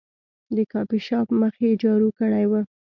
[0.55, 2.53] د کافي شاپ مخ یې جارو کړی و.